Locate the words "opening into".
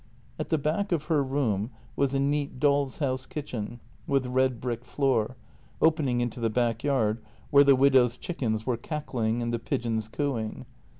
5.79-6.39